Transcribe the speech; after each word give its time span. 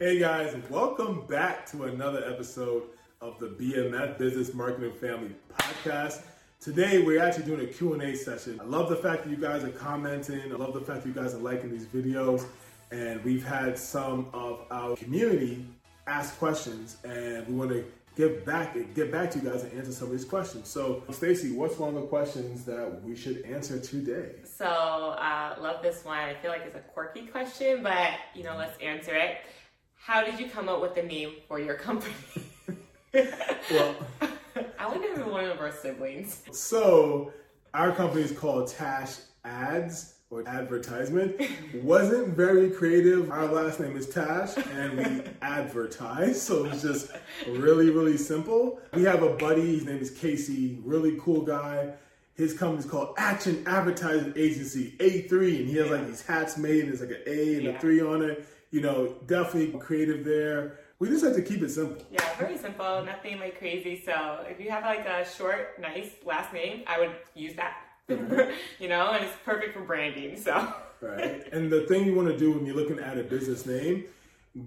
Hey 0.00 0.18
guys, 0.18 0.56
welcome 0.70 1.24
back 1.28 1.70
to 1.70 1.84
another 1.84 2.24
episode 2.28 2.82
of 3.20 3.38
the 3.38 3.46
BMF 3.46 4.18
Business 4.18 4.52
Marketing 4.52 4.92
Family 4.92 5.36
Podcast. 5.56 6.22
Today 6.58 7.00
we're 7.00 7.22
actually 7.22 7.44
doing 7.44 7.60
a 7.60 7.72
Q&A 7.72 8.16
session. 8.16 8.58
I 8.60 8.64
love 8.64 8.88
the 8.88 8.96
fact 8.96 9.22
that 9.22 9.30
you 9.30 9.36
guys 9.36 9.62
are 9.62 9.70
commenting. 9.70 10.52
I 10.52 10.56
love 10.56 10.74
the 10.74 10.80
fact 10.80 11.04
that 11.04 11.08
you 11.08 11.14
guys 11.14 11.32
are 11.32 11.38
liking 11.38 11.70
these 11.70 11.86
videos. 11.86 12.44
And 12.90 13.22
we've 13.22 13.46
had 13.46 13.78
some 13.78 14.26
of 14.32 14.66
our 14.72 14.96
community 14.96 15.64
ask 16.08 16.36
questions 16.40 16.96
and 17.04 17.46
we 17.46 17.54
want 17.54 17.70
to 17.70 17.84
get 18.16 18.44
back 18.44 18.76
get 18.94 19.12
back 19.12 19.30
to 19.30 19.38
you 19.38 19.48
guys 19.48 19.62
and 19.62 19.72
answer 19.78 19.92
some 19.92 20.08
of 20.08 20.12
these 20.12 20.24
questions. 20.24 20.66
So, 20.66 21.04
Stacy, 21.12 21.52
what's 21.52 21.78
one 21.78 21.94
of 21.94 22.00
the 22.00 22.08
questions 22.08 22.64
that 22.64 23.00
we 23.04 23.14
should 23.14 23.42
answer 23.42 23.78
today? 23.78 24.32
So, 24.44 24.66
uh, 24.66 25.54
love 25.60 25.82
this 25.82 26.04
one. 26.04 26.18
I 26.18 26.34
feel 26.34 26.50
like 26.50 26.62
it's 26.62 26.76
a 26.76 26.80
quirky 26.80 27.26
question, 27.26 27.84
but 27.84 28.10
you 28.34 28.42
know, 28.42 28.56
let's 28.56 28.76
answer 28.80 29.14
it. 29.14 29.38
How 30.06 30.22
did 30.22 30.38
you 30.38 30.50
come 30.50 30.68
up 30.68 30.82
with 30.82 30.94
the 30.94 31.02
name 31.02 31.32
for 31.48 31.58
your 31.58 31.76
company? 31.76 32.12
well, 33.14 33.96
I 34.78 34.86
wonder 34.86 35.08
if 35.08 35.26
one 35.26 35.46
of 35.46 35.58
our 35.58 35.72
siblings. 35.72 36.42
So, 36.52 37.32
our 37.72 37.90
company 37.90 38.20
is 38.20 38.32
called 38.32 38.68
Tash 38.68 39.14
Ads 39.46 40.16
or 40.28 40.46
advertisement. 40.46 41.40
Wasn't 41.76 42.36
very 42.36 42.70
creative. 42.70 43.30
Our 43.30 43.46
last 43.46 43.80
name 43.80 43.96
is 43.96 44.06
Tash 44.06 44.58
and 44.74 44.98
we 44.98 45.22
advertise. 45.40 46.42
So 46.42 46.66
it's 46.66 46.82
just 46.82 47.10
really, 47.48 47.88
really 47.88 48.18
simple. 48.18 48.80
We 48.92 49.04
have 49.04 49.22
a 49.22 49.30
buddy, 49.30 49.78
his 49.78 49.86
name 49.86 50.02
is 50.02 50.10
Casey, 50.10 50.80
really 50.84 51.16
cool 51.18 51.40
guy. 51.40 51.94
His 52.34 52.52
company's 52.52 52.84
called 52.84 53.14
Action 53.16 53.64
Advertising 53.66 54.34
Agency, 54.36 54.96
A3, 54.98 55.60
and 55.60 55.68
he 55.68 55.76
has 55.76 55.90
like 55.90 56.06
these 56.06 56.20
hats 56.20 56.58
made, 56.58 56.80
and 56.80 56.88
there's 56.88 57.00
like 57.00 57.10
an 57.10 57.22
A 57.26 57.54
and 57.54 57.62
yeah. 57.62 57.70
a 57.70 57.78
three 57.78 58.02
on 58.02 58.22
it. 58.22 58.44
You 58.74 58.80
know, 58.80 59.14
definitely 59.28 59.78
creative 59.78 60.24
there. 60.24 60.80
We 60.98 61.08
just 61.08 61.24
have 61.24 61.36
to 61.36 61.42
keep 61.42 61.62
it 61.62 61.70
simple. 61.70 62.04
Yeah, 62.10 62.28
very 62.36 62.58
simple, 62.58 63.04
nothing 63.04 63.38
like 63.38 63.56
crazy. 63.56 64.02
So 64.04 64.44
if 64.48 64.58
you 64.58 64.68
have 64.70 64.82
like 64.82 65.06
a 65.06 65.24
short, 65.24 65.80
nice 65.80 66.10
last 66.24 66.52
name, 66.52 66.82
I 66.88 66.98
would 66.98 67.12
use 67.36 67.54
that 67.54 67.76
you 68.08 68.88
know, 68.88 69.12
and 69.12 69.24
it's 69.24 69.36
perfect 69.44 69.74
for 69.74 69.82
branding. 69.82 70.36
So 70.36 70.74
right. 71.00 71.46
And 71.52 71.70
the 71.70 71.82
thing 71.82 72.04
you 72.04 72.16
want 72.16 72.26
to 72.26 72.36
do 72.36 72.50
when 72.50 72.66
you're 72.66 72.74
looking 72.74 72.98
at 72.98 73.16
a 73.16 73.22
business 73.22 73.64
name, 73.64 74.06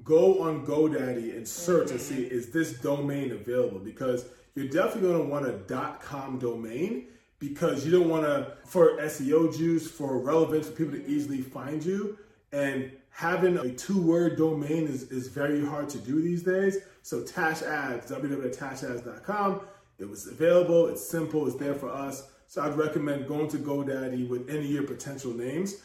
go 0.05 0.41
on 0.41 0.65
GoDaddy 0.65 1.35
and 1.35 1.45
search 1.45 1.87
mm-hmm. 1.87 1.95
and 1.95 2.01
see 2.01 2.23
is 2.23 2.49
this 2.49 2.79
domain 2.79 3.33
available 3.33 3.79
because 3.79 4.29
you're 4.55 4.69
definitely 4.69 5.01
going 5.01 5.21
to 5.21 5.29
want 5.29 5.45
a 5.45 5.97
.com 5.99 6.39
domain 6.39 7.07
because 7.39 7.85
you 7.85 7.91
don't 7.91 8.07
want 8.07 8.23
to 8.23 8.53
for 8.63 8.97
SEO 8.99 9.53
juice 9.55 9.85
for 9.85 10.17
relevance 10.17 10.67
for 10.67 10.75
people 10.75 10.93
to 10.93 11.05
easily 11.05 11.41
find 11.41 11.83
you 11.83 12.17
and 12.51 12.91
having 13.09 13.57
a 13.57 13.69
two-word 13.73 14.37
domain 14.37 14.87
is, 14.87 15.03
is 15.11 15.27
very 15.27 15.65
hard 15.65 15.89
to 15.89 15.97
do 15.97 16.21
these 16.21 16.43
days. 16.43 16.77
So 17.01 17.23
Tash 17.23 17.61
Ads, 17.61 18.11
www.tashads.com. 18.11 19.61
It 19.99 20.07
was 20.07 20.27
available. 20.27 20.87
It's 20.87 21.07
simple. 21.07 21.47
It's 21.47 21.55
there 21.55 21.73
for 21.73 21.89
us. 21.89 22.29
So 22.47 22.61
I'd 22.61 22.77
recommend 22.77 23.27
going 23.27 23.49
to 23.49 23.57
GoDaddy 23.57 24.29
with 24.29 24.49
any 24.49 24.65
of 24.65 24.71
your 24.71 24.83
potential 24.83 25.33
names. 25.33 25.81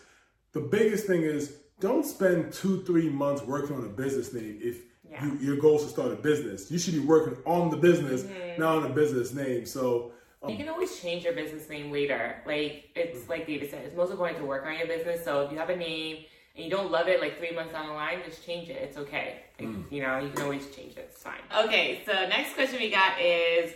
The 0.53 0.61
biggest 0.61 1.07
thing 1.07 1.23
is 1.23 1.57
don't 1.81 2.05
spend 2.05 2.53
two, 2.53 2.83
three 2.85 3.09
months 3.09 3.43
working 3.43 3.77
on 3.77 3.85
a 3.85 3.89
business 3.89 4.33
name 4.33 4.59
if 4.63 4.83
yeah. 5.11 5.25
you, 5.25 5.39
your 5.41 5.57
goal 5.57 5.77
is 5.77 5.85
to 5.85 5.89
start 5.89 6.13
a 6.13 6.17
business. 6.17 6.71
You 6.71 6.79
should 6.79 6.95
be 6.95 7.01
working 7.01 7.37
on 7.45 7.71
the 7.71 7.77
business, 7.77 8.23
mm-hmm. 8.23 8.61
not 8.61 8.79
on 8.79 8.91
a 8.91 8.95
business 8.95 9.33
name. 9.33 9.67
So 9.67 10.13
um, 10.43 10.51
you 10.51 10.57
can 10.57 10.69
always 10.69 11.01
change 11.01 11.25
your 11.25 11.33
business 11.33 11.69
name 11.69 11.91
later. 11.91 12.43
Like 12.47 12.91
it's 12.95 13.21
mm-hmm. 13.21 13.31
like 13.31 13.47
David 13.47 13.71
said, 13.71 13.85
it's 13.85 13.97
most 13.97 14.11
important 14.11 14.39
to 14.39 14.45
work 14.45 14.67
on 14.67 14.77
your 14.77 14.87
business. 14.87 15.25
So 15.25 15.43
if 15.43 15.53
you 15.53 15.59
have 15.59 15.71
a 15.71 15.77
name 15.77 16.25
and 16.55 16.65
you 16.65 16.71
don't 16.71 16.91
love 16.91 17.09
it 17.09 17.21
like 17.21 17.39
three 17.39 17.53
months 17.53 17.73
down 17.73 17.89
the 17.89 17.95
line, 17.95 18.19
just 18.25 18.45
change 18.45 18.69
it. 18.69 18.77
It's 18.77 18.97
okay. 18.97 19.43
Like, 19.59 19.69
mm. 19.69 19.91
You 19.91 20.03
know, 20.03 20.19
you 20.19 20.31
can 20.31 20.43
always 20.43 20.69
change 20.75 20.97
it. 20.97 21.11
It's 21.11 21.23
fine. 21.23 21.41
Okay, 21.65 22.03
so 22.05 22.13
next 22.29 22.55
question 22.55 22.79
we 22.79 22.91
got 22.91 23.21
is 23.21 23.73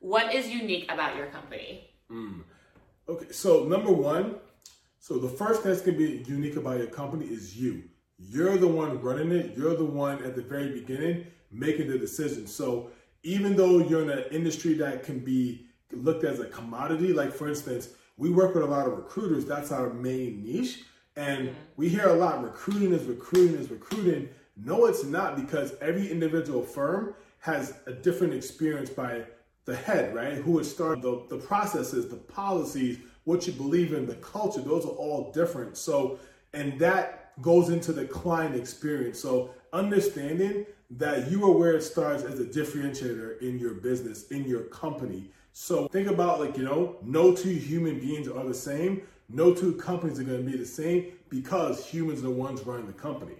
what 0.00 0.34
is 0.34 0.48
unique 0.48 0.90
about 0.90 1.16
your 1.16 1.26
company? 1.26 1.90
Mm. 2.10 2.42
Okay, 3.08 3.32
so 3.32 3.64
number 3.64 3.90
one, 3.90 4.36
so 5.00 5.18
the 5.18 5.28
first 5.28 5.62
thing 5.62 5.72
that's 5.72 5.82
gonna 5.82 5.96
be 5.96 6.24
unique 6.26 6.56
about 6.56 6.78
your 6.78 6.88
company 6.88 7.26
is 7.26 7.56
you. 7.56 7.84
You're 8.18 8.58
the 8.58 8.68
one 8.68 9.00
running 9.00 9.32
it. 9.32 9.56
You're 9.56 9.76
the 9.76 9.84
one 9.84 10.22
at 10.24 10.34
the 10.34 10.42
very 10.42 10.72
beginning 10.72 11.26
making 11.50 11.88
the 11.88 11.98
decision. 11.98 12.46
So 12.46 12.90
even 13.22 13.56
though 13.56 13.78
you're 13.78 14.02
in 14.02 14.10
an 14.10 14.24
industry 14.30 14.74
that 14.74 15.02
can 15.02 15.20
be 15.20 15.66
looked 15.92 16.24
as 16.24 16.40
a 16.40 16.46
commodity, 16.46 17.12
like 17.12 17.32
for 17.32 17.48
instance, 17.48 17.90
we 18.16 18.30
work 18.30 18.54
with 18.54 18.64
a 18.64 18.66
lot 18.66 18.86
of 18.86 18.96
recruiters. 18.96 19.44
That's 19.44 19.72
our 19.72 19.92
main 19.92 20.44
niche. 20.44 20.82
And 21.18 21.52
we 21.76 21.88
hear 21.88 22.06
a 22.06 22.14
lot 22.14 22.44
recruiting 22.44 22.92
is 22.92 23.02
recruiting 23.02 23.56
is 23.56 23.72
recruiting. 23.72 24.28
No, 24.56 24.86
it's 24.86 25.02
not 25.02 25.34
because 25.34 25.74
every 25.80 26.08
individual 26.08 26.62
firm 26.62 27.14
has 27.40 27.74
a 27.86 27.92
different 27.92 28.34
experience 28.34 28.88
by 28.88 29.24
the 29.64 29.74
head, 29.74 30.14
right? 30.14 30.34
Who 30.34 30.52
would 30.52 30.64
start 30.64 31.02
the, 31.02 31.26
the 31.28 31.36
processes, 31.36 32.08
the 32.08 32.16
policies, 32.16 32.98
what 33.24 33.48
you 33.48 33.52
believe 33.52 33.92
in, 33.92 34.06
the 34.06 34.14
culture, 34.14 34.60
those 34.60 34.84
are 34.84 34.90
all 34.90 35.32
different. 35.32 35.76
So, 35.76 36.20
and 36.52 36.78
that 36.78 37.32
goes 37.42 37.68
into 37.68 37.92
the 37.92 38.04
client 38.04 38.54
experience. 38.54 39.20
So, 39.20 39.50
understanding 39.72 40.66
that 40.90 41.30
you 41.30 41.44
are 41.44 41.52
where 41.52 41.72
it 41.72 41.82
starts 41.82 42.22
as 42.22 42.38
a 42.38 42.44
differentiator 42.44 43.42
in 43.42 43.58
your 43.58 43.74
business, 43.74 44.28
in 44.28 44.44
your 44.44 44.62
company. 44.62 45.30
So, 45.52 45.88
think 45.88 46.08
about 46.08 46.38
like, 46.38 46.56
you 46.56 46.64
know, 46.64 46.96
no 47.02 47.34
two 47.34 47.50
human 47.50 47.98
beings 47.98 48.28
are 48.28 48.44
the 48.44 48.54
same. 48.54 49.02
No 49.28 49.52
two 49.52 49.74
companies 49.74 50.18
are 50.18 50.24
going 50.24 50.44
to 50.44 50.50
be 50.50 50.56
the 50.56 50.64
same 50.64 51.12
because 51.28 51.84
humans 51.86 52.20
are 52.20 52.22
the 52.22 52.30
ones 52.30 52.62
running 52.66 52.86
the 52.86 52.92
company. 52.92 53.34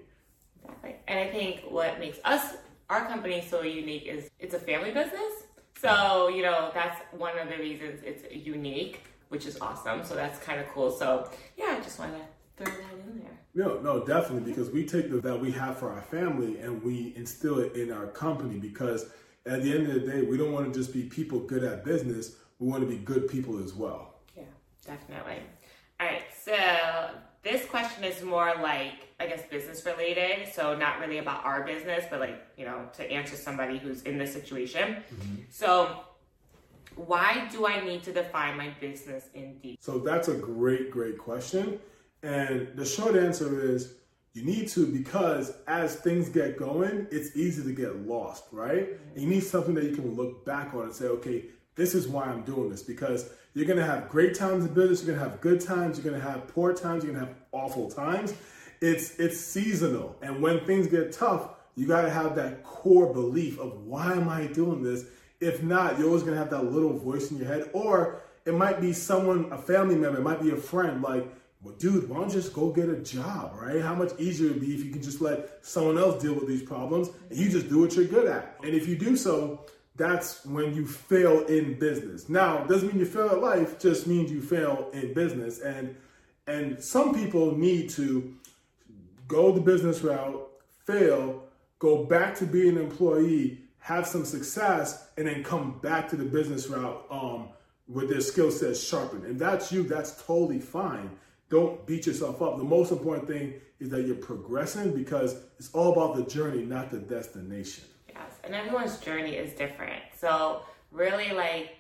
Exactly. 0.63 0.97
And 1.09 1.19
I 1.19 1.33
think 1.33 1.63
what 1.69 1.99
makes 1.99 2.19
us, 2.25 2.57
our 2.91 3.07
company, 3.07 3.45
so 3.49 3.63
unique 3.63 4.07
is 4.07 4.29
it's 4.39 4.55
a 4.55 4.59
family 4.59 4.91
business. 4.91 5.45
So, 5.81 6.29
you 6.29 6.43
know, 6.43 6.71
that's 6.75 7.01
one 7.13 7.39
of 7.39 7.49
the 7.49 7.57
reasons 7.57 8.03
it's 8.05 8.25
unique, 8.35 9.05
which 9.29 9.47
is 9.47 9.59
awesome. 9.61 10.05
So 10.05 10.15
that's 10.15 10.39
kind 10.41 10.61
of 10.61 10.69
cool. 10.69 10.91
So, 10.91 11.31
yeah, 11.57 11.77
I 11.79 11.81
just 11.81 11.99
want 11.99 12.13
to 12.13 12.65
throw 12.65 12.75
that 12.75 12.93
in 13.07 13.21
there. 13.21 13.39
No, 13.55 13.81
no, 13.81 14.05
definitely, 14.05 14.53
because 14.53 14.71
we 14.71 14.85
take 14.85 15.11
the 15.11 15.21
that 15.21 15.41
we 15.41 15.51
have 15.53 15.79
for 15.79 15.91
our 15.91 16.03
family 16.03 16.59
and 16.59 16.83
we 16.83 17.15
instill 17.17 17.61
it 17.61 17.75
in 17.75 17.91
our 17.91 18.07
company 18.09 18.59
because 18.59 19.07
at 19.47 19.63
the 19.63 19.73
end 19.73 19.87
of 19.87 19.95
the 19.95 20.01
day, 20.01 20.23
we 20.23 20.37
don't 20.37 20.53
want 20.53 20.73
to 20.73 20.79
just 20.79 20.93
be 20.93 21.05
people 21.05 21.41
good 21.41 21.65
at 21.65 21.85
business. 21.85 22.37
We 22.59 22.69
want 22.69 22.83
to 22.83 22.89
be 22.89 22.99
good 22.99 23.29
people 23.29 23.63
as 23.63 23.73
well. 23.73 24.17
Yeah, 24.37 24.43
definitely. 24.85 25.43
So 26.49 27.11
this 27.43 27.67
question 27.67 28.05
is 28.05 28.23
more 28.23 28.55
like, 28.63 28.95
I 29.21 29.27
guess, 29.27 29.43
business 29.51 29.85
related. 29.85 30.49
So, 30.53 30.75
not 30.77 30.99
really 30.99 31.19
about 31.19 31.45
our 31.45 31.63
business, 31.63 32.05
but 32.11 32.21
like, 32.21 32.41
you 32.57 32.65
know, 32.65 32.89
to 32.95 33.11
answer 33.11 33.37
somebody 33.37 33.79
who's 33.79 34.03
in 34.03 34.17
this 34.17 34.33
situation. 34.33 34.97
Mm-hmm. 35.13 35.35
So, 35.51 36.01
why 36.97 37.49
do 37.53 37.67
I 37.67 37.85
need 37.85 38.03
to 38.05 38.13
define 38.13 38.57
my 38.57 38.71
business 38.81 39.29
in 39.35 39.59
detail? 39.59 39.77
So, 39.81 39.99
that's 39.99 40.29
a 40.29 40.35
great, 40.35 40.91
great 40.91 41.19
question. 41.19 41.79
And 42.23 42.69
the 42.75 42.85
short 42.85 43.15
answer 43.15 43.61
is 43.61 43.95
you 44.33 44.43
need 44.43 44.69
to 44.69 44.87
because 44.87 45.53
as 45.67 45.97
things 45.97 46.29
get 46.29 46.57
going, 46.57 47.07
it's 47.11 47.37
easy 47.37 47.63
to 47.63 47.73
get 47.73 48.07
lost, 48.07 48.45
right? 48.53 48.91
Mm-hmm. 48.91 49.21
you 49.21 49.27
need 49.27 49.45
something 49.45 49.75
that 49.75 49.85
you 49.85 49.95
can 49.95 50.15
look 50.15 50.45
back 50.45 50.75
on 50.75 50.85
and 50.85 50.95
say, 50.95 51.07
okay, 51.07 51.45
this 51.79 51.95
is 51.95 52.09
why 52.09 52.25
I'm 52.25 52.43
doing 52.43 52.69
this 52.69 52.83
because 52.83 53.31
you're 53.55 53.65
gonna 53.67 53.87
have 53.87 54.09
great 54.09 54.35
times 54.35 54.67
in 54.67 54.75
business, 54.75 55.05
you're 55.05 55.15
gonna 55.15 55.31
have 55.31 55.41
good 55.41 55.61
times, 55.61 55.97
you're 55.97 56.13
gonna 56.13 56.23
have 56.23 56.47
poor 56.49 56.75
times, 56.75 57.05
you're 57.05 57.15
gonna 57.15 57.25
have 57.25 57.37
awful 57.53 57.89
times. 57.89 58.35
It's 58.81 59.19
it's 59.19 59.41
seasonal. 59.41 60.17
And 60.21 60.43
when 60.43 60.61
things 60.67 60.89
get 60.89 61.13
tough, 61.13 61.51
you 61.77 61.87
gotta 61.87 62.11
have 62.11 62.35
that 62.35 62.65
core 62.65 63.13
belief 63.15 63.59
of 63.61 63.85
why 63.85 64.13
am 64.13 64.29
I 64.29 64.49
doing 64.49 64.83
this? 64.83 65.05
If 65.41 65.63
not, 65.63 65.99
you're 65.99 66.09
always 66.09 66.25
gonna 66.25 66.37
have 66.37 66.51
that 66.51 66.65
little 66.65 66.93
voice 66.93 67.31
in 67.31 67.39
your 67.39 67.47
head, 67.47 67.71
or 67.73 68.23
it 68.45 68.55
might 68.55 68.81
be 68.81 68.93
someone, 68.93 69.53
a 69.53 69.59
family 69.59 69.95
member, 69.95 70.19
it 70.19 70.25
might 70.25 70.43
be 70.43 70.51
a 70.51 70.57
friend, 70.57 71.01
like, 71.01 71.33
well, 71.63 71.75
dude, 71.75 72.09
why 72.09 72.19
don't 72.19 72.29
you 72.29 72.41
just 72.41 72.53
go 72.53 72.71
get 72.71 72.89
a 72.89 72.97
job, 72.97 73.57
right? 73.61 73.81
How 73.81 73.95
much 73.95 74.13
easier 74.19 74.51
it'd 74.51 74.61
be 74.61 74.75
if 74.75 74.85
you 74.85 74.91
can 74.91 75.03
just 75.03 75.21
let 75.21 75.65
someone 75.65 75.99
else 75.99 76.21
deal 76.21 76.35
with 76.35 76.49
these 76.49 76.63
problems 76.63 77.11
and 77.31 77.39
you 77.39 77.49
just 77.49 77.69
do 77.69 77.81
what 77.81 77.95
you're 77.95 78.05
good 78.05 78.27
at. 78.27 78.57
And 78.63 78.75
if 78.75 78.89
you 78.89 78.97
do 78.97 79.17
so, 79.17 79.67
that's 79.99 80.45
when 80.47 80.75
you 80.75 80.87
fail 80.87 81.45
in 81.47 81.79
business. 81.79 82.29
Now, 82.29 82.65
doesn't 82.65 82.89
mean 82.89 83.01
you 83.01 83.05
fail 83.05 83.31
at 83.31 83.43
life, 83.43 83.79
just 83.81 84.07
means 84.07 84.31
you 84.31 84.41
fail 84.41 84.89
in 84.95 85.13
business. 85.13 85.59
And 85.59 85.97
and 86.47 86.83
some 86.83 87.15
people 87.15 87.55
need 87.59 87.91
to 87.91 88.35
go 89.27 89.53
the 89.53 89.61
business 89.61 90.01
route, 90.01 90.49
fail, 90.87 91.43
go 91.79 92.05
back 92.05 92.35
to 92.37 92.47
being 92.47 92.79
an 92.79 92.85
employee, 92.85 93.59
have 93.81 94.07
some 94.07 94.25
success, 94.25 95.09
and 95.19 95.27
then 95.27 95.45
come 95.45 95.79
back 95.81 96.09
to 96.09 96.17
the 96.17 96.25
business 96.25 96.69
route 96.69 97.05
um, 97.11 97.49
with 97.87 98.09
their 98.09 98.23
skill 98.23 98.51
sets 98.51 98.83
sharpened. 98.83 99.25
And 99.25 99.39
that's 99.39 99.71
you, 99.71 99.83
that's 99.83 100.25
totally 100.25 100.61
fine. 100.61 101.11
Don't 101.51 101.87
beat 101.87 102.07
yourself 102.07 102.41
up. 102.41 102.57
The 102.57 102.65
most 102.65 102.93
important 102.93 103.29
thing 103.29 103.55
is 103.79 103.91
that 103.91 104.07
you're 104.07 104.17
progressing 104.17 104.95
because 104.95 105.37
it's 105.59 105.71
all 105.75 105.93
about 105.93 106.17
the 106.17 106.25
journey, 106.25 106.65
not 106.65 106.91
the 106.91 106.99
destination 106.99 107.85
and 108.49 108.57
everyone's 108.57 108.99
journey 108.99 109.37
is 109.37 109.53
different. 109.53 110.03
So 110.17 110.63
really 110.91 111.33
like 111.33 111.77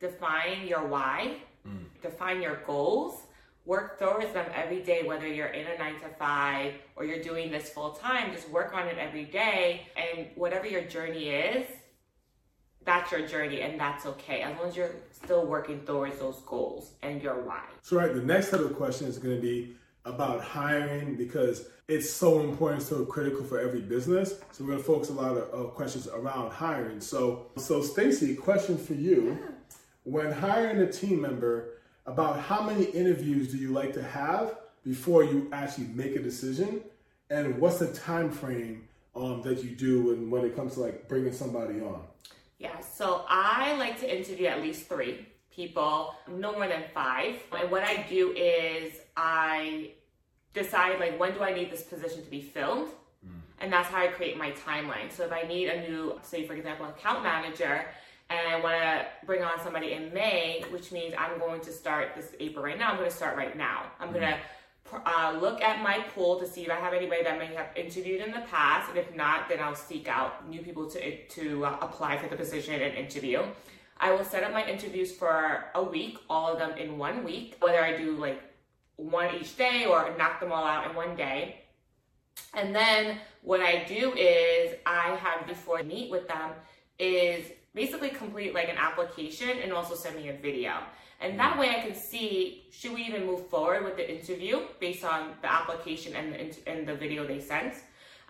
define 0.00 0.66
your 0.66 0.84
why, 0.84 1.36
mm. 1.66 1.84
define 2.02 2.42
your 2.42 2.56
goals. 2.66 3.22
work 3.64 3.98
towards 3.98 4.32
them 4.32 4.46
every 4.54 4.80
day, 4.80 5.02
whether 5.02 5.28
you're 5.28 5.48
in 5.48 5.66
a 5.66 5.76
nine 5.78 5.94
to 6.00 6.08
five 6.18 6.72
or 6.96 7.04
you're 7.04 7.22
doing 7.22 7.50
this 7.50 7.68
full 7.68 7.90
time, 7.90 8.32
just 8.32 8.48
work 8.48 8.74
on 8.74 8.88
it 8.88 8.96
every 8.98 9.24
day. 9.24 9.86
And 9.94 10.26
whatever 10.36 10.66
your 10.66 10.82
journey 10.82 11.28
is, 11.28 11.66
that's 12.84 13.12
your 13.12 13.26
journey 13.28 13.60
and 13.60 13.78
that's 13.78 14.06
okay 14.06 14.40
as 14.40 14.56
long 14.58 14.68
as 14.68 14.76
you're 14.76 14.96
still 15.12 15.44
working 15.44 15.84
towards 15.84 16.18
those 16.18 16.40
goals 16.46 16.92
and 17.02 17.22
your 17.22 17.42
why. 17.42 17.64
So, 17.82 17.98
right, 17.98 18.14
the 18.14 18.22
next 18.22 18.48
set 18.48 18.60
of 18.60 18.74
questions 18.74 19.16
is 19.16 19.18
going 19.18 19.36
to 19.36 19.42
be 19.42 19.76
about 20.08 20.42
hiring 20.42 21.16
because 21.16 21.68
it's 21.86 22.10
so 22.10 22.40
important, 22.40 22.82
so 22.82 23.04
critical 23.04 23.44
for 23.44 23.58
every 23.58 23.80
business. 23.80 24.40
So, 24.52 24.64
we're 24.64 24.70
going 24.70 24.78
to 24.78 24.84
focus 24.84 25.10
a 25.10 25.14
lot 25.14 25.36
of, 25.36 25.74
questions 25.74 26.08
around 26.08 26.50
hiring. 26.50 27.00
So, 27.00 27.46
so 27.56 27.82
Stacy, 27.82 28.34
question 28.34 28.76
for 28.76 28.94
you: 28.94 29.38
When 30.04 30.32
hiring 30.32 30.78
a 30.78 30.90
team 30.90 31.20
member, 31.20 31.78
about 32.08 32.40
how 32.40 32.62
many 32.62 32.84
interviews 32.84 33.52
do 33.52 33.58
you 33.58 33.68
like 33.68 33.92
to 33.92 34.02
have 34.02 34.56
before 34.82 35.24
you 35.24 35.48
actually 35.52 35.88
make 35.88 36.16
a 36.16 36.22
decision, 36.22 36.80
and 37.30 37.58
what's 37.58 37.78
the 37.78 37.92
time 37.92 38.30
frame 38.30 38.88
um, 39.14 39.42
that 39.42 39.62
you 39.62 39.70
do 39.70 40.08
when, 40.08 40.30
when 40.30 40.44
it 40.44 40.56
comes 40.56 40.74
to 40.74 40.80
like 40.80 41.08
bringing 41.08 41.32
somebody 41.32 41.80
on? 41.80 42.00
Yeah, 42.58 42.80
so 42.80 43.24
I 43.28 43.76
like 43.76 44.00
to 44.00 44.16
interview 44.18 44.46
at 44.46 44.62
least 44.62 44.88
three 44.88 45.26
people, 45.50 46.14
no 46.28 46.52
more 46.52 46.66
than 46.66 46.84
five. 46.94 47.36
And 47.56 47.70
what 47.70 47.84
I 47.84 48.06
do 48.08 48.32
is 48.32 48.94
I 49.16 49.90
decide 50.54 50.98
like 51.00 51.18
when 51.18 51.34
do 51.34 51.42
I 51.42 51.52
need 51.52 51.70
this 51.70 51.82
position 51.82 52.24
to 52.24 52.30
be 52.30 52.40
filled? 52.40 52.88
Mm. 53.26 53.40
And 53.60 53.72
that's 53.72 53.88
how 53.88 54.02
I 54.02 54.08
create 54.08 54.36
my 54.36 54.52
timeline. 54.52 55.10
So 55.10 55.24
if 55.24 55.32
I 55.32 55.42
need 55.42 55.68
a 55.68 55.88
new, 55.88 56.18
say 56.22 56.46
for 56.46 56.54
example, 56.54 56.86
account 56.86 57.22
manager, 57.22 57.84
and 58.30 58.46
I 58.46 58.60
want 58.60 58.76
to 58.76 59.06
bring 59.26 59.42
on 59.42 59.58
somebody 59.62 59.92
in 59.92 60.12
May, 60.12 60.62
which 60.70 60.92
means 60.92 61.14
I'm 61.16 61.38
going 61.38 61.62
to 61.62 61.72
start 61.72 62.08
this 62.14 62.32
April 62.40 62.62
right 62.62 62.78
now. 62.78 62.90
I'm 62.90 62.98
going 62.98 63.08
to 63.08 63.16
start 63.16 63.36
right 63.36 63.56
now. 63.56 63.86
I'm 63.98 64.10
mm. 64.10 64.14
going 64.14 64.26
to 64.26 64.38
uh, 65.04 65.38
look 65.40 65.62
at 65.62 65.82
my 65.82 65.98
pool 66.14 66.38
to 66.40 66.46
see 66.46 66.62
if 66.62 66.70
I 66.70 66.76
have 66.76 66.94
anybody 66.94 67.22
that 67.22 67.38
may 67.38 67.54
have 67.54 67.68
interviewed 67.76 68.20
in 68.20 68.30
the 68.30 68.40
past, 68.40 68.88
and 68.90 68.98
if 68.98 69.14
not, 69.14 69.48
then 69.48 69.60
I'll 69.60 69.74
seek 69.74 70.08
out 70.08 70.48
new 70.48 70.60
people 70.60 70.88
to 70.90 71.26
to 71.26 71.66
uh, 71.66 71.78
apply 71.80 72.18
for 72.18 72.28
the 72.28 72.36
position 72.36 72.80
and 72.80 72.94
interview. 72.94 73.42
I 74.00 74.12
will 74.12 74.24
set 74.24 74.44
up 74.44 74.52
my 74.52 74.66
interviews 74.66 75.12
for 75.12 75.64
a 75.74 75.82
week, 75.82 76.18
all 76.30 76.52
of 76.52 76.58
them 76.58 76.78
in 76.78 76.98
one 76.98 77.24
week, 77.24 77.56
whether 77.60 77.82
I 77.82 77.96
do 77.96 78.12
like 78.12 78.40
one 78.98 79.34
each 79.36 79.56
day 79.56 79.86
or 79.86 80.14
knock 80.18 80.40
them 80.40 80.52
all 80.52 80.64
out 80.64 80.90
in 80.90 80.94
one 80.94 81.16
day. 81.16 81.62
And 82.54 82.74
then 82.74 83.18
what 83.42 83.60
I 83.60 83.84
do 83.84 84.12
is 84.14 84.74
I 84.84 85.16
have 85.16 85.46
before 85.46 85.78
I 85.78 85.82
meet 85.82 86.10
with 86.10 86.28
them 86.28 86.50
is 86.98 87.46
basically 87.74 88.10
complete 88.10 88.54
like 88.54 88.68
an 88.68 88.76
application 88.76 89.50
and 89.62 89.72
also 89.72 89.94
send 89.94 90.16
me 90.16 90.28
a 90.28 90.36
video. 90.36 90.74
And 91.20 91.38
that 91.38 91.58
way 91.58 91.70
I 91.70 91.80
can 91.80 91.94
see 91.94 92.66
should 92.70 92.92
we 92.92 93.02
even 93.02 93.24
move 93.26 93.48
forward 93.48 93.84
with 93.84 93.96
the 93.96 94.08
interview 94.08 94.60
based 94.80 95.04
on 95.04 95.32
the 95.42 95.50
application 95.50 96.14
and 96.14 96.32
the, 96.32 96.70
and 96.70 96.86
the 96.86 96.94
video 96.94 97.26
they 97.26 97.40
sent. 97.40 97.74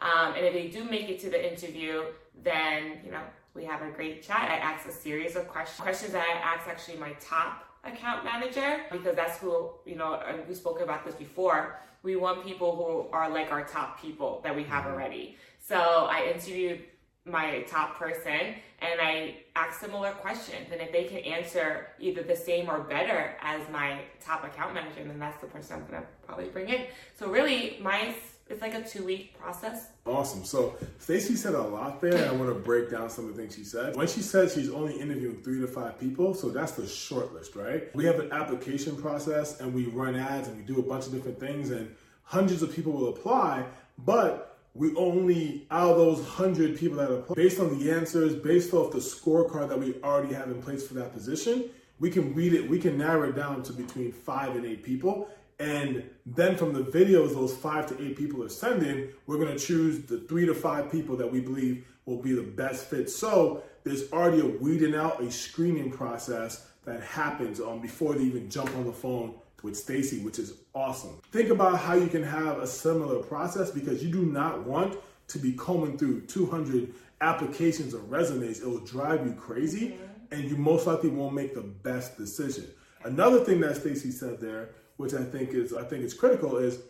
Um, 0.01 0.35
and 0.37 0.47
if 0.47 0.53
they 0.53 0.69
do 0.69 0.85
make 0.85 1.09
it 1.09 1.19
to 1.21 1.31
the 1.31 1.53
interview, 1.53 2.05
then, 2.43 3.01
you 3.05 3.11
know, 3.11 3.23
we 3.55 3.65
have 3.65 3.83
a 3.83 3.91
great 3.91 4.23
chat. 4.23 4.49
I 4.51 4.57
ask 4.57 4.87
a 4.87 4.93
series 4.93 5.35
of 5.35 5.49
questions, 5.49 5.81
questions 5.81 6.13
that 6.13 6.25
I 6.25 6.39
ask 6.39 6.69
actually 6.69 6.99
my 6.99 7.13
top 7.21 7.65
account 7.85 8.25
manager 8.25 8.83
because 8.91 9.17
that's 9.17 9.39
who, 9.39 9.71
you 9.85 9.97
know, 9.97 10.21
we 10.49 10.55
spoke 10.55 10.81
about 10.81 11.05
this 11.05 11.15
before. 11.15 11.81
We 12.03 12.17
want 12.17 12.45
people 12.45 12.77
who 12.77 13.15
are 13.17 13.29
like 13.29 13.51
our 13.51 13.65
top 13.65 14.01
people 14.01 14.41
that 14.45 14.55
we 14.55 14.65
have 14.65 14.85
mm-hmm. 14.85 14.93
already. 14.93 15.37
So 15.61 15.77
I 15.77 16.31
interviewed 16.35 16.81
my 17.25 17.63
top 17.69 17.99
person 17.99 18.55
and 18.81 19.01
I 19.01 19.37
ask 19.57 19.81
similar 19.81 20.13
questions. 20.13 20.69
And 20.73 20.81
if 20.81 20.93
they 20.93 21.05
can 21.05 21.19
answer 21.19 21.89
either 21.99 22.23
the 22.23 22.37
same 22.37 22.71
or 22.71 22.81
better 22.81 23.37
as 23.43 23.69
my 23.71 24.01
top 24.25 24.45
account 24.45 24.75
manager, 24.75 25.05
then 25.05 25.19
that's 25.19 25.41
the 25.41 25.47
person 25.47 25.77
I'm 25.77 25.87
gonna 25.87 26.07
probably 26.27 26.49
bring 26.49 26.69
in. 26.69 26.87
So 27.15 27.29
really, 27.29 27.79
my 27.81 28.15
it's 28.49 28.63
like 28.63 28.75
a 28.75 28.83
two 28.83 29.05
week 29.05 29.39
process. 29.39 29.89
Awesome. 30.07 30.45
So 30.45 30.77
Stacy 30.99 31.37
said 31.37 31.55
a 31.55 31.63
lot 31.63 32.01
there. 32.01 32.29
I 32.29 32.33
want 32.33 32.49
to 32.49 32.59
break 32.59 32.91
down 32.91 33.11
some 33.11 33.29
of 33.29 33.37
the 33.37 33.43
things 33.43 33.55
she 33.55 33.65
said. 33.65 33.97
When 33.97 34.07
she 34.07 34.21
said 34.21 34.51
she's 34.51 34.71
only 34.71 34.99
interviewing 34.99 35.43
three 35.43 35.61
to 35.61 35.67
five 35.67 35.99
people, 36.01 36.35
so 36.35 36.49
that's 36.49 36.73
the 36.73 36.87
short 36.87 37.35
list, 37.35 37.57
right? 37.57 37.95
We 37.95 38.05
have 38.07 38.19
an 38.19 38.33
application 38.33 38.97
process 38.97 39.61
and 39.61 39.75
we 39.75 39.87
run 39.87 40.17
ads 40.17 40.49
and 40.49 40.57
we 40.57 40.63
do 40.63 40.79
a 40.81 40.83
bunch 40.83 41.07
of 41.07 41.13
different 41.13 41.39
things 41.39 41.71
and 41.71 41.95
hundreds 42.23 42.63
of 42.63 42.75
people 42.75 42.93
will 42.93 43.09
apply, 43.09 43.67
but 43.99 44.59
we 44.75 44.95
only 44.97 45.67
out 45.71 45.91
of 45.91 45.97
those 45.97 46.25
hundred 46.27 46.79
people 46.79 46.99
that 46.99 47.11
apply, 47.11 47.35
based 47.35 47.59
on 47.59 47.79
the 47.79 47.91
answers, 47.91 48.35
based 48.35 48.73
off 48.73 48.93
the 48.93 48.99
scorecard 48.99 49.69
that 49.69 49.79
we 49.79 49.95
already 50.03 50.33
have 50.35 50.49
in 50.49 50.63
place 50.63 50.87
for 50.87 50.95
that 50.95 51.13
position, 51.13 51.69
we 52.01 52.11
can 52.11 52.33
read 52.35 52.53
it, 52.53 52.69
we 52.69 52.79
can 52.79 52.97
narrow 52.97 53.29
it 53.29 53.35
down 53.35 53.63
to 53.65 53.73
between 53.73 54.13
five 54.13 54.55
and 54.55 54.65
eight 54.65 54.85
people. 54.85 55.29
And 55.61 56.09
then 56.25 56.57
from 56.57 56.73
the 56.73 56.83
videos 56.83 57.35
those 57.35 57.57
five 57.57 57.87
to 57.89 58.05
eight 58.05 58.17
people 58.17 58.43
are 58.45 58.49
sending, 58.49 59.09
we're 59.27 59.39
gonna 59.39 59.59
choose 59.59 60.03
the 60.03 60.21
three 60.21 60.47
to 60.47 60.55
five 60.55 60.91
people 60.91 61.17
that 61.17 61.31
we 61.31 61.41
believe 61.41 61.85
will 62.07 62.23
be 62.23 62.33
the 62.33 62.43
best 62.43 62.87
fit. 62.87 63.11
So 63.11 63.63
there's 63.85 64.11
already 64.13 64.41
a 64.41 64.47
weeding 64.47 64.95
out, 64.95 65.23
a 65.23 65.31
screening 65.31 65.91
process 65.91 66.67
that 66.85 67.03
happens 67.03 67.61
um, 67.61 67.81
before 67.81 68.15
they 68.15 68.25
even 68.25 68.49
jump 68.49 68.75
on 68.77 68.85
the 68.85 68.93
phone 68.93 69.35
with 69.63 69.77
Stacy, 69.77 70.21
which 70.21 70.39
is 70.39 70.55
awesome. 70.75 71.21
Think 71.33 71.51
about 71.51 71.79
how 71.79 71.95
you 71.95 72.07
can 72.07 72.23
have 72.23 72.59
a 72.59 72.67
similar 72.67 73.23
process 73.23 73.71
because 73.71 74.03
you 74.03 74.11
do 74.11 74.25
not 74.25 74.65
want 74.65 74.97
to 75.29 75.39
be 75.39 75.53
combing 75.53 75.99
through 75.99 76.23
200 76.23 76.95
applications 77.21 77.95
or 77.95 77.99
resumes. 78.03 78.61
It 78.61 78.69
will 78.69 78.81
drive 78.81 79.27
you 79.27 79.33
crazy 79.33 79.89
mm-hmm. 79.89 80.35
and 80.35 80.51
you 80.51 80.57
most 80.57 80.87
likely 80.87 81.11
won't 81.11 81.35
make 81.35 81.55
the 81.55 81.63
best 81.63 82.17
decision. 82.17 82.67
Another 83.05 83.45
thing 83.45 83.61
that 83.61 83.77
Stacy 83.77 84.11
said 84.11 84.41
there, 84.41 84.71
which 84.99 85.15
I 85.15 85.25
think 85.25 85.51
is 85.55 85.73
I 85.73 85.83
think 85.83 86.05
is 86.05 86.13
critical, 86.13 86.59
is 86.59 86.81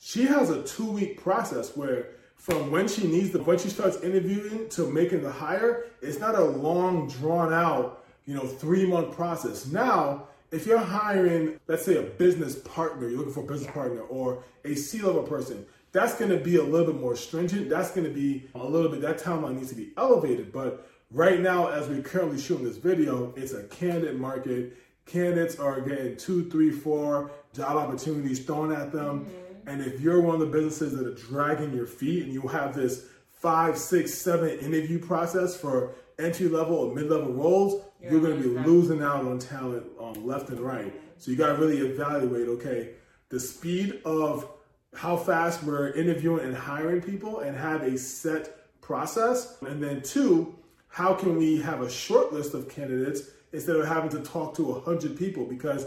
she 0.00 0.26
has 0.26 0.50
a 0.50 0.62
two 0.64 0.90
week 0.90 1.22
process 1.22 1.76
where 1.76 2.08
from 2.34 2.70
when 2.70 2.88
she 2.88 3.06
needs 3.06 3.30
the 3.30 3.40
when 3.42 3.58
she 3.58 3.68
starts 3.68 4.00
interviewing 4.02 4.68
to 4.70 4.90
making 4.90 5.22
the 5.22 5.30
hire, 5.30 5.86
it's 6.02 6.18
not 6.18 6.34
a 6.34 6.42
long 6.42 7.08
drawn 7.08 7.52
out, 7.52 8.04
you 8.26 8.34
know, 8.34 8.46
three 8.46 8.84
month 8.84 9.14
process. 9.14 9.66
Now 9.66 10.26
if 10.50 10.66
you're 10.66 10.78
hiring, 10.78 11.60
let's 11.68 11.84
say 11.84 11.96
a 11.96 12.02
business 12.02 12.56
partner, 12.56 13.08
you're 13.08 13.18
looking 13.18 13.32
for 13.32 13.44
a 13.44 13.46
business 13.46 13.70
partner 13.70 14.00
or 14.00 14.42
a 14.64 14.74
C 14.74 15.00
level 15.00 15.22
person, 15.22 15.64
that's 15.92 16.14
going 16.14 16.30
to 16.30 16.38
be 16.38 16.56
a 16.56 16.62
little 16.62 16.92
bit 16.92 17.00
more 17.00 17.16
stringent. 17.16 17.68
That's 17.68 17.90
going 17.90 18.06
to 18.06 18.12
be 18.12 18.48
a 18.54 18.64
little 18.64 18.90
bit, 18.90 19.00
that 19.02 19.18
timeline 19.18 19.56
needs 19.56 19.70
to 19.70 19.74
be 19.74 19.90
elevated. 19.96 20.52
But 20.52 20.88
right 21.10 21.40
now, 21.40 21.68
as 21.68 21.88
we're 21.88 22.02
currently 22.02 22.40
shooting 22.40 22.64
this 22.64 22.76
video, 22.76 23.32
it's 23.36 23.52
a 23.52 23.64
candidate 23.64 24.18
market. 24.18 24.76
Candidates 25.06 25.58
are 25.58 25.80
getting 25.80 26.16
two, 26.16 26.48
three, 26.50 26.70
four 26.70 27.30
job 27.54 27.76
opportunities 27.76 28.44
thrown 28.44 28.72
at 28.72 28.92
them. 28.92 29.26
Mm-hmm. 29.26 29.68
And 29.68 29.82
if 29.82 30.00
you're 30.00 30.20
one 30.20 30.34
of 30.34 30.40
the 30.40 30.46
businesses 30.46 30.96
that 30.96 31.06
are 31.06 31.14
dragging 31.14 31.74
your 31.74 31.86
feet 31.86 32.24
and 32.24 32.32
you 32.32 32.42
have 32.42 32.74
this 32.74 33.06
five, 33.30 33.78
six, 33.78 34.14
seven 34.14 34.50
interview 34.58 34.98
process 34.98 35.56
for 35.56 35.94
entry 36.18 36.48
level 36.48 36.76
or 36.76 36.94
mid 36.94 37.10
level 37.10 37.32
roles, 37.32 37.84
you're, 38.00 38.12
you're 38.12 38.20
going 38.20 38.42
to 38.42 38.48
be 38.48 38.68
losing 38.68 39.02
out 39.02 39.24
on 39.24 39.38
talent 39.38 39.84
um, 40.00 40.26
left 40.26 40.48
and 40.50 40.60
right. 40.60 40.92
So 41.18 41.30
you 41.30 41.36
got 41.36 41.48
to 41.48 41.54
really 41.54 41.78
evaluate 41.78 42.48
okay, 42.48 42.90
the 43.28 43.40
speed 43.40 44.00
of 44.04 44.48
how 44.94 45.16
fast 45.16 45.62
we're 45.62 45.92
interviewing 45.92 46.44
and 46.44 46.56
hiring 46.56 47.00
people 47.00 47.40
and 47.40 47.56
have 47.56 47.82
a 47.82 47.96
set 47.96 48.80
process. 48.80 49.56
And 49.62 49.82
then, 49.82 50.02
two, 50.02 50.58
how 50.88 51.14
can 51.14 51.36
we 51.36 51.60
have 51.60 51.80
a 51.80 51.90
short 51.90 52.32
list 52.32 52.54
of 52.54 52.68
candidates 52.68 53.22
instead 53.52 53.76
of 53.76 53.86
having 53.86 54.10
to 54.10 54.20
talk 54.20 54.54
to 54.56 54.64
100 54.64 55.16
people? 55.16 55.44
Because 55.44 55.86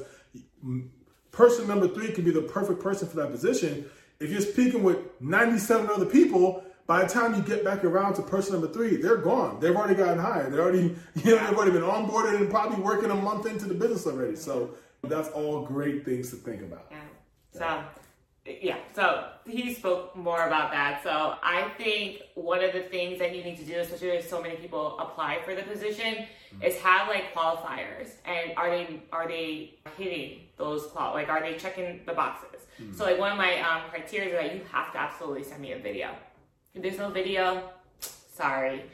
person 1.33 1.67
number 1.67 1.89
three 1.89 2.13
could 2.13 2.23
be 2.23 2.31
the 2.31 2.43
perfect 2.43 2.79
person 2.79 3.09
for 3.09 3.17
that 3.17 3.31
position. 3.31 3.89
If 4.21 4.31
you're 4.31 4.41
speaking 4.41 4.83
with 4.83 4.99
97 5.19 5.89
other 5.89 6.05
people, 6.05 6.63
by 6.87 7.03
the 7.03 7.09
time 7.09 7.35
you 7.35 7.41
get 7.41 7.65
back 7.65 7.83
around 7.83 8.13
to 8.15 8.21
person 8.21 8.53
number 8.53 8.71
three, 8.71 8.97
they're 8.97 9.17
gone. 9.17 9.59
They've 9.59 9.75
already 9.75 9.95
gotten 9.95 10.19
hired. 10.19 10.53
They're 10.53 10.61
already, 10.61 10.95
you 11.15 11.35
know, 11.35 11.45
they've 11.45 11.57
already 11.57 11.71
been 11.71 11.81
onboarded 11.81 12.39
and 12.39 12.49
probably 12.49 12.81
working 12.81 13.11
a 13.11 13.15
month 13.15 13.45
into 13.45 13.65
the 13.65 13.73
business 13.73 14.07
already. 14.07 14.37
So 14.37 14.75
that's 15.01 15.27
all 15.29 15.65
great 15.65 16.05
things 16.05 16.29
to 16.29 16.37
think 16.37 16.61
about. 16.61 16.87
Yeah. 16.91 17.01
So 17.51 17.83
yeah, 18.45 18.77
so 18.93 19.29
he 19.45 19.73
spoke 19.73 20.15
more 20.17 20.47
about 20.47 20.71
that. 20.71 21.01
So 21.01 21.35
I 21.41 21.71
think 21.77 22.23
one 22.35 22.61
of 22.61 22.73
the 22.73 22.81
things 22.81 23.19
that 23.19 23.33
you 23.33 23.43
need 23.43 23.57
to 23.57 23.63
do, 23.63 23.79
especially 23.79 24.09
if 24.09 24.29
so 24.29 24.41
many 24.41 24.57
people 24.57 24.99
apply 24.99 25.39
for 25.45 25.55
the 25.55 25.63
position, 25.63 26.15
mm-hmm. 26.15 26.63
is 26.63 26.77
have 26.79 27.07
like 27.07 27.33
qualifiers. 27.33 28.09
And 28.25 28.51
are 28.57 28.69
they 28.69 29.01
are 29.13 29.27
they 29.27 29.75
hitting 29.97 30.41
those 30.57 30.85
qual 30.87 31.13
like 31.13 31.29
are 31.29 31.41
they 31.41 31.55
checking 31.55 32.01
the 32.05 32.13
boxes? 32.13 32.67
Mm-hmm. 32.81 32.95
So 32.95 33.05
like 33.05 33.19
one 33.19 33.31
of 33.31 33.37
my 33.37 33.59
um, 33.61 33.89
criteria 33.89 34.29
is 34.29 34.33
that 34.33 34.55
you 34.55 34.61
have 34.71 34.91
to 34.93 34.99
absolutely 34.99 35.43
send 35.43 35.61
me 35.61 35.73
a 35.73 35.79
video. 35.79 36.11
If 36.73 36.81
there's 36.81 36.97
no 36.97 37.09
video, 37.09 37.69
sorry. 37.99 38.85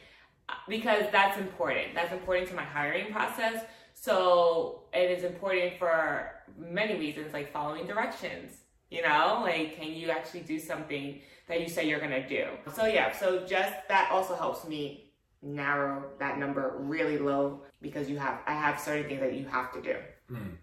Because 0.68 1.04
that's 1.12 1.38
important. 1.38 1.94
That's 1.94 2.12
important 2.12 2.50
to 2.50 2.56
my 2.56 2.64
hiring 2.64 3.12
process. 3.12 3.64
So 3.94 4.84
it 4.94 5.12
is 5.12 5.24
important 5.24 5.78
for 5.78 6.32
many 6.58 6.98
reasons, 6.98 7.34
like 7.34 7.52
following 7.54 7.86
directions. 7.86 8.58
You 8.90 9.04
know, 9.04 9.42
like 9.44 9.76
can 9.76 9.92
you 9.92 10.10
actually 10.10 10.42
do 10.42 10.58
something 10.58 11.22
that 11.48 11.62
you 11.62 11.70
say 11.70 11.88
you're 11.88 12.00
gonna 12.00 12.28
do? 12.28 12.46
So 12.74 12.86
yeah, 12.86 13.12
so 13.12 13.46
just 13.46 13.74
that 13.88 14.10
also 14.12 14.36
helps 14.36 14.68
me 14.68 15.12
narrow 15.42 16.06
that 16.20 16.38
number 16.38 16.76
really 16.80 17.18
low 17.18 17.62
because 17.82 18.10
you 18.10 18.18
have 18.18 18.40
I 18.48 18.54
have 18.54 18.80
certain 18.80 19.08
things 19.08 19.22
that 19.22 19.34
you 19.34 19.46
have 19.48 19.72
to 19.74 19.82
do. 19.82 19.96
Mm. 20.32 20.58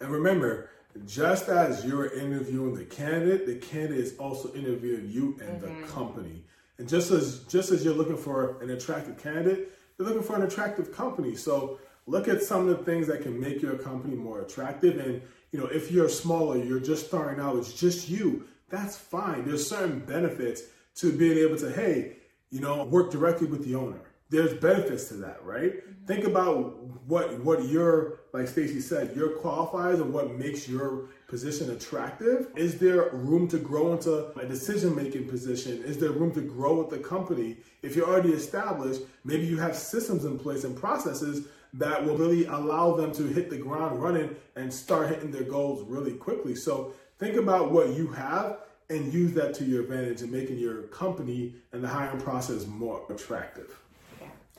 And 0.00 0.10
remember, 0.10 0.70
just 1.06 1.48
as 1.48 1.84
you're 1.84 2.12
interviewing 2.12 2.74
the 2.74 2.84
candidate, 2.84 3.46
the 3.46 3.56
candidate 3.56 3.98
is 3.98 4.16
also 4.18 4.52
interviewing 4.54 5.08
you 5.10 5.38
and 5.40 5.60
mm-hmm. 5.60 5.80
the 5.82 5.86
company. 5.88 6.44
And 6.78 6.88
just 6.88 7.10
as 7.10 7.40
just 7.44 7.70
as 7.70 7.84
you're 7.84 7.94
looking 7.94 8.16
for 8.16 8.60
an 8.62 8.70
attractive 8.70 9.22
candidate, 9.22 9.72
you're 9.98 10.08
looking 10.08 10.22
for 10.22 10.36
an 10.36 10.42
attractive 10.42 10.92
company. 10.92 11.36
So 11.36 11.78
look 12.06 12.26
at 12.26 12.42
some 12.42 12.68
of 12.68 12.78
the 12.78 12.84
things 12.84 13.06
that 13.08 13.22
can 13.22 13.38
make 13.38 13.60
your 13.60 13.76
company 13.76 14.16
more 14.16 14.40
attractive. 14.40 14.98
And 14.98 15.20
you 15.52 15.60
know, 15.60 15.66
if 15.66 15.90
you're 15.92 16.08
smaller, 16.08 16.56
you're 16.56 16.80
just 16.80 17.06
starting 17.06 17.40
out, 17.40 17.56
it's 17.56 17.72
just 17.72 18.08
you. 18.08 18.46
That's 18.70 18.96
fine. 18.96 19.44
There's 19.44 19.68
certain 19.68 19.98
benefits 20.00 20.62
to 20.96 21.12
being 21.12 21.38
able 21.38 21.56
to, 21.58 21.70
hey, 21.70 22.16
you 22.50 22.60
know, 22.60 22.84
work 22.84 23.10
directly 23.10 23.46
with 23.46 23.64
the 23.64 23.74
owner 23.74 24.00
there's 24.30 24.54
benefits 24.54 25.08
to 25.08 25.14
that, 25.14 25.44
right? 25.44 25.76
Mm-hmm. 25.76 26.06
Think 26.06 26.24
about 26.24 26.76
what 27.06 27.38
what 27.40 27.64
your 27.68 28.20
like 28.32 28.46
Stacy 28.48 28.80
said, 28.80 29.14
your 29.16 29.30
qualifiers 29.30 30.00
and 30.00 30.12
what 30.12 30.36
makes 30.36 30.68
your 30.68 31.08
position 31.26 31.70
attractive. 31.70 32.48
Is 32.56 32.78
there 32.78 33.10
room 33.10 33.48
to 33.48 33.58
grow 33.58 33.92
into 33.92 34.28
a 34.38 34.46
decision 34.46 34.94
making 34.94 35.28
position? 35.28 35.82
Is 35.82 35.98
there 35.98 36.10
room 36.10 36.32
to 36.34 36.40
grow 36.40 36.78
with 36.78 36.90
the 36.90 36.98
company? 36.98 37.58
If 37.82 37.96
you're 37.96 38.08
already 38.08 38.32
established, 38.32 39.02
maybe 39.24 39.46
you 39.46 39.58
have 39.58 39.76
systems 39.76 40.24
in 40.24 40.38
place 40.38 40.64
and 40.64 40.76
processes 40.76 41.46
that 41.74 42.04
will 42.04 42.16
really 42.16 42.46
allow 42.46 42.94
them 42.94 43.12
to 43.12 43.24
hit 43.24 43.50
the 43.50 43.56
ground 43.56 44.02
running 44.02 44.34
and 44.56 44.72
start 44.72 45.08
hitting 45.08 45.30
their 45.30 45.44
goals 45.44 45.84
really 45.88 46.14
quickly. 46.14 46.54
So 46.54 46.94
think 47.18 47.36
about 47.36 47.70
what 47.70 47.90
you 47.90 48.08
have 48.08 48.58
and 48.88 49.12
use 49.12 49.32
that 49.34 49.54
to 49.54 49.64
your 49.64 49.82
advantage 49.82 50.22
in 50.22 50.32
making 50.32 50.58
your 50.58 50.82
company 50.84 51.54
and 51.72 51.82
the 51.82 51.88
hiring 51.88 52.20
process 52.20 52.66
more 52.66 53.04
attractive. 53.08 53.80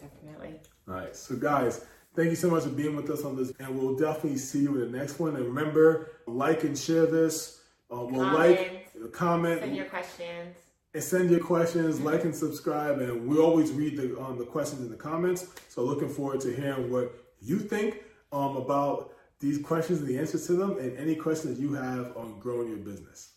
Definitely. 0.01 0.59
All 0.87 0.95
right. 0.95 1.15
So, 1.15 1.35
guys, 1.35 1.85
thank 2.15 2.29
you 2.29 2.35
so 2.35 2.49
much 2.49 2.63
for 2.63 2.69
being 2.69 2.95
with 2.95 3.09
us 3.09 3.23
on 3.23 3.35
this. 3.35 3.51
And 3.59 3.77
we'll 3.77 3.95
definitely 3.95 4.37
see 4.37 4.59
you 4.59 4.81
in 4.81 4.91
the 4.91 4.97
next 4.97 5.19
one. 5.19 5.35
And 5.35 5.45
remember, 5.45 6.11
like 6.27 6.63
and 6.63 6.77
share 6.77 7.05
this. 7.05 7.61
Uh, 7.91 8.05
we'll 8.05 8.33
like, 8.33 8.91
comment. 9.11 9.61
Send 9.61 9.75
your 9.75 9.85
questions. 9.85 10.57
And 10.93 11.03
send 11.03 11.29
your 11.29 11.39
questions, 11.39 12.01
like 12.01 12.25
and 12.25 12.35
subscribe. 12.35 12.99
And 12.99 13.27
we 13.27 13.37
always 13.37 13.71
read 13.71 13.95
the, 13.95 14.19
um, 14.19 14.37
the 14.37 14.45
questions 14.45 14.81
in 14.81 14.89
the 14.89 14.97
comments. 14.97 15.47
So, 15.69 15.83
looking 15.83 16.09
forward 16.09 16.41
to 16.41 16.53
hearing 16.53 16.91
what 16.91 17.13
you 17.41 17.59
think 17.59 18.03
um, 18.31 18.57
about 18.57 19.13
these 19.39 19.57
questions 19.57 19.99
and 19.99 20.07
the 20.07 20.17
answers 20.17 20.45
to 20.47 20.53
them, 20.53 20.77
and 20.77 20.95
any 20.97 21.15
questions 21.15 21.59
you 21.59 21.73
have 21.73 22.15
on 22.15 22.39
growing 22.39 22.69
your 22.69 22.77
business. 22.77 23.31